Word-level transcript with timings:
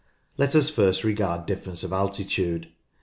Let 0.35 0.55
us 0.55 0.67
first 0.67 1.03
regard 1.03 1.45
difference 1.45 1.83
of 1.83 1.93
altitude. 1.93 2.69